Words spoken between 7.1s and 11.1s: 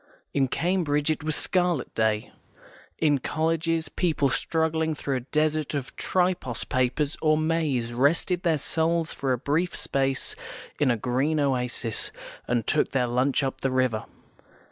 or Mays rested their souls for a brief space in a